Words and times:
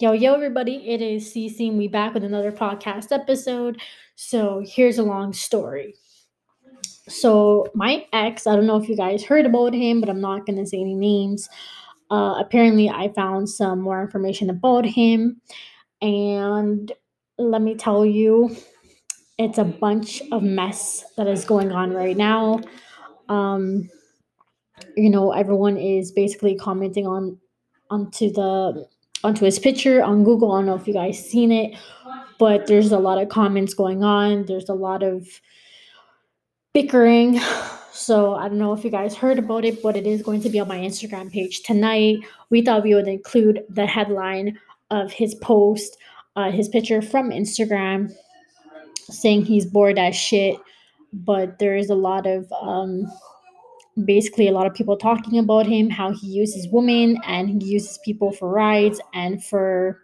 Yo, 0.00 0.10
yo, 0.10 0.34
everybody, 0.34 0.90
it 0.90 1.00
is 1.00 1.32
Cici, 1.32 1.68
and 1.68 1.78
we 1.78 1.86
back 1.86 2.14
with 2.14 2.24
another 2.24 2.50
podcast 2.50 3.12
episode. 3.12 3.80
So, 4.16 4.60
here's 4.66 4.98
a 4.98 5.04
long 5.04 5.32
story. 5.32 5.94
So, 7.08 7.68
my 7.74 8.04
ex, 8.12 8.48
I 8.48 8.56
don't 8.56 8.66
know 8.66 8.76
if 8.76 8.88
you 8.88 8.96
guys 8.96 9.22
heard 9.22 9.46
about 9.46 9.72
him, 9.72 10.00
but 10.00 10.08
I'm 10.08 10.20
not 10.20 10.46
going 10.46 10.58
to 10.58 10.66
say 10.66 10.80
any 10.80 10.96
names. 10.96 11.48
Uh, 12.10 12.34
apparently, 12.40 12.90
I 12.90 13.12
found 13.12 13.48
some 13.48 13.80
more 13.82 14.02
information 14.02 14.50
about 14.50 14.84
him, 14.84 15.40
and 16.02 16.90
let 17.38 17.62
me 17.62 17.76
tell 17.76 18.04
you, 18.04 18.56
it's 19.38 19.58
a 19.58 19.64
bunch 19.64 20.22
of 20.32 20.42
mess 20.42 21.04
that 21.16 21.28
is 21.28 21.44
going 21.44 21.70
on 21.70 21.92
right 21.92 22.16
now. 22.16 22.58
Um, 23.28 23.88
you 24.96 25.08
know, 25.08 25.30
everyone 25.30 25.76
is 25.76 26.10
basically 26.10 26.56
commenting 26.56 27.06
on 27.06 27.38
onto 27.90 28.32
the 28.32 28.88
onto 29.24 29.44
his 29.44 29.58
picture 29.58 30.02
on 30.02 30.22
Google. 30.22 30.52
I 30.52 30.58
don't 30.58 30.66
know 30.66 30.74
if 30.76 30.86
you 30.86 30.92
guys 30.92 31.18
seen 31.18 31.50
it, 31.50 31.76
but 32.38 32.66
there's 32.66 32.92
a 32.92 32.98
lot 32.98 33.20
of 33.20 33.30
comments 33.30 33.74
going 33.74 34.04
on. 34.04 34.44
There's 34.44 34.68
a 34.68 34.74
lot 34.74 35.02
of 35.02 35.26
bickering. 36.74 37.40
So 37.92 38.34
I 38.34 38.48
don't 38.48 38.58
know 38.58 38.72
if 38.72 38.84
you 38.84 38.90
guys 38.90 39.14
heard 39.14 39.38
about 39.38 39.64
it, 39.64 39.80
but 39.80 39.96
it 39.96 40.04
is 40.04 40.20
going 40.20 40.42
to 40.42 40.50
be 40.50 40.58
on 40.58 40.66
my 40.66 40.78
Instagram 40.78 41.30
page 41.32 41.62
tonight. 41.62 42.18
We 42.50 42.60
thought 42.60 42.82
we 42.82 42.92
would 42.92 43.06
include 43.06 43.64
the 43.68 43.86
headline 43.86 44.58
of 44.90 45.12
his 45.12 45.36
post, 45.36 45.96
uh, 46.34 46.50
his 46.50 46.68
picture 46.68 47.00
from 47.00 47.30
Instagram, 47.30 48.12
saying 49.08 49.44
he's 49.44 49.64
bored 49.64 49.96
as 49.98 50.16
shit. 50.16 50.58
But 51.12 51.60
there 51.60 51.76
is 51.76 51.88
a 51.88 51.94
lot 51.94 52.26
of 52.26 52.52
um, 52.60 53.06
basically 54.04 54.48
a 54.48 54.52
lot 54.52 54.66
of 54.66 54.74
people 54.74 54.96
talking 54.96 55.38
about 55.38 55.66
him, 55.66 55.90
how 55.90 56.12
he 56.12 56.26
uses 56.26 56.68
women 56.68 57.18
and 57.26 57.62
he 57.62 57.68
uses 57.68 57.98
people 58.04 58.32
for 58.32 58.48
rides 58.48 59.00
and 59.12 59.44
for 59.44 60.00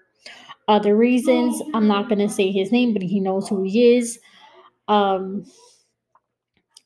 other 0.68 0.96
reasons. 0.96 1.60
I'm 1.74 1.88
not 1.88 2.08
gonna 2.08 2.28
say 2.28 2.50
his 2.52 2.70
name, 2.70 2.92
but 2.92 3.02
he 3.02 3.20
knows 3.20 3.48
who 3.48 3.62
he 3.64 3.97
is. 3.97 4.19
Um, 4.88 5.44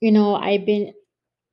you 0.01 0.13
know, 0.13 0.37
I've 0.37 0.65
been 0.65 0.93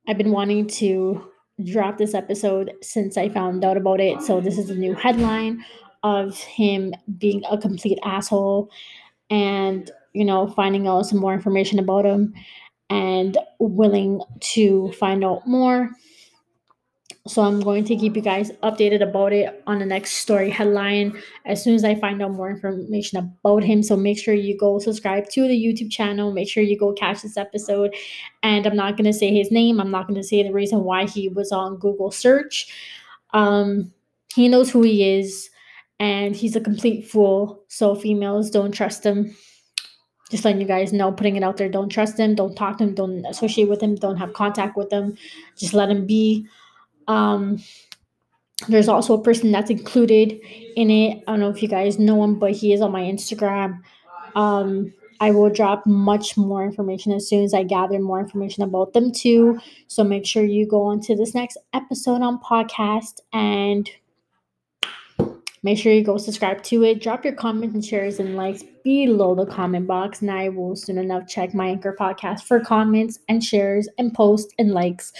I've 0.08 0.18
been 0.18 0.32
wanting 0.32 0.66
to 0.68 1.22
drop 1.64 1.98
this 1.98 2.14
episode 2.14 2.72
since 2.82 3.16
I 3.16 3.28
found 3.28 3.64
out 3.64 3.76
about 3.76 4.00
it. 4.00 4.22
So 4.22 4.40
this 4.40 4.58
is 4.58 4.70
a 4.70 4.74
new 4.74 4.94
headline 4.94 5.64
of 6.02 6.36
him 6.38 6.94
being 7.18 7.42
a 7.50 7.58
complete 7.58 7.98
asshole 8.04 8.70
and 9.30 9.90
you 10.12 10.24
know 10.24 10.48
finding 10.48 10.86
out 10.86 11.06
some 11.06 11.18
more 11.18 11.32
information 11.32 11.78
about 11.78 12.04
him 12.04 12.34
and 12.90 13.38
willing 13.58 14.20
to 14.40 14.92
find 14.92 15.24
out 15.24 15.46
more. 15.46 15.90
So 17.28 17.42
I'm 17.42 17.60
going 17.60 17.84
to 17.84 17.94
keep 17.94 18.16
you 18.16 18.22
guys 18.22 18.50
updated 18.64 19.00
about 19.00 19.32
it 19.32 19.62
on 19.68 19.78
the 19.78 19.86
next 19.86 20.14
story 20.14 20.50
headline 20.50 21.16
as 21.44 21.62
soon 21.62 21.76
as 21.76 21.84
I 21.84 21.94
find 21.94 22.20
out 22.20 22.32
more 22.32 22.50
information 22.50 23.18
about 23.18 23.62
him. 23.62 23.82
So 23.84 23.96
make 23.96 24.18
sure 24.18 24.34
you 24.34 24.58
go 24.58 24.80
subscribe 24.80 25.28
to 25.30 25.46
the 25.46 25.54
YouTube 25.54 25.92
channel. 25.92 26.32
Make 26.32 26.48
sure 26.48 26.64
you 26.64 26.76
go 26.76 26.92
catch 26.92 27.22
this 27.22 27.36
episode. 27.36 27.94
And 28.42 28.66
I'm 28.66 28.74
not 28.74 28.96
going 28.96 29.04
to 29.04 29.12
say 29.12 29.32
his 29.32 29.52
name. 29.52 29.80
I'm 29.80 29.92
not 29.92 30.08
going 30.08 30.20
to 30.20 30.26
say 30.26 30.42
the 30.42 30.52
reason 30.52 30.82
why 30.82 31.06
he 31.06 31.28
was 31.28 31.52
on 31.52 31.76
Google 31.76 32.10
search. 32.10 32.72
Um, 33.32 33.92
he 34.34 34.48
knows 34.48 34.70
who 34.70 34.82
he 34.82 35.18
is 35.18 35.48
and 36.00 36.34
he's 36.34 36.56
a 36.56 36.60
complete 36.60 37.06
fool. 37.08 37.62
So 37.68 37.94
females 37.94 38.50
don't 38.50 38.72
trust 38.72 39.06
him 39.06 39.36
just 40.32 40.46
letting 40.46 40.62
you 40.62 40.66
guys 40.66 40.94
know, 40.94 41.12
putting 41.12 41.36
it 41.36 41.42
out 41.42 41.58
there. 41.58 41.68
Don't 41.68 41.90
trust 41.90 42.18
him. 42.18 42.34
Don't 42.34 42.56
talk 42.56 42.78
to 42.78 42.84
him. 42.84 42.94
Don't 42.94 43.26
associate 43.26 43.68
with 43.68 43.82
him. 43.82 43.96
Don't 43.96 44.16
have 44.16 44.32
contact 44.32 44.78
with 44.78 44.90
him. 44.90 45.16
Just 45.58 45.74
let 45.74 45.90
him 45.90 46.06
be. 46.06 46.46
Um, 47.06 47.62
there's 48.66 48.88
also 48.88 49.12
a 49.12 49.22
person 49.22 49.52
that's 49.52 49.70
included 49.70 50.40
in 50.74 50.90
it. 50.90 51.22
I 51.26 51.32
don't 51.32 51.40
know 51.40 51.50
if 51.50 51.62
you 51.62 51.68
guys 51.68 51.98
know 51.98 52.24
him, 52.24 52.38
but 52.38 52.52
he 52.52 52.72
is 52.72 52.80
on 52.80 52.92
my 52.92 53.02
Instagram. 53.02 53.80
Um, 54.34 54.94
I 55.20 55.32
will 55.32 55.50
drop 55.50 55.86
much 55.86 56.38
more 56.38 56.64
information 56.64 57.12
as 57.12 57.28
soon 57.28 57.44
as 57.44 57.52
I 57.52 57.62
gather 57.62 57.98
more 57.98 58.18
information 58.18 58.62
about 58.62 58.94
them 58.94 59.12
too. 59.12 59.60
So 59.86 60.02
make 60.02 60.24
sure 60.24 60.44
you 60.44 60.66
go 60.66 60.82
on 60.84 61.00
to 61.02 61.14
this 61.14 61.34
next 61.34 61.58
episode 61.74 62.22
on 62.22 62.40
podcast 62.40 63.20
and 63.34 63.90
Make 65.64 65.78
sure 65.78 65.92
you 65.92 66.02
go 66.02 66.18
subscribe 66.18 66.62
to 66.64 66.82
it. 66.82 67.00
Drop 67.00 67.24
your 67.24 67.34
comments 67.34 67.74
and 67.74 67.84
shares 67.84 68.18
and 68.18 68.36
likes 68.36 68.64
below 68.82 69.34
the 69.34 69.46
comment 69.46 69.86
box, 69.86 70.20
and 70.20 70.30
I 70.30 70.48
will 70.48 70.74
soon 70.74 70.98
enough 70.98 71.28
check 71.28 71.54
my 71.54 71.68
Anchor 71.68 71.96
podcast 71.98 72.42
for 72.42 72.58
comments 72.58 73.20
and 73.28 73.44
shares 73.44 73.88
and 73.96 74.12
posts 74.12 74.52
and 74.58 74.72
likes. 74.72 75.12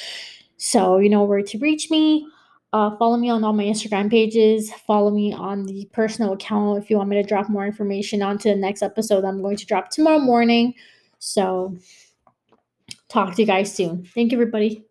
So 0.56 0.98
you 0.98 1.08
know 1.08 1.22
where 1.24 1.42
to 1.42 1.58
reach 1.58 1.90
me. 1.90 2.26
Uh, 2.72 2.96
follow 2.96 3.16
me 3.16 3.28
on 3.28 3.44
all 3.44 3.52
my 3.52 3.64
Instagram 3.64 4.10
pages. 4.10 4.72
Follow 4.86 5.10
me 5.10 5.32
on 5.32 5.66
the 5.66 5.88
personal 5.92 6.32
account 6.32 6.82
if 6.82 6.88
you 6.88 6.96
want 6.96 7.10
me 7.10 7.16
to 7.16 7.28
drop 7.28 7.48
more 7.48 7.66
information 7.66 8.22
onto 8.22 8.48
the 8.48 8.56
next 8.56 8.82
episode 8.82 9.24
I'm 9.24 9.42
going 9.42 9.58
to 9.58 9.66
drop 9.66 9.90
tomorrow 9.90 10.18
morning. 10.18 10.74
So 11.18 11.76
talk 13.08 13.34
to 13.34 13.42
you 13.42 13.46
guys 13.46 13.72
soon. 13.74 14.06
Thank 14.06 14.32
you, 14.32 14.38
everybody. 14.38 14.86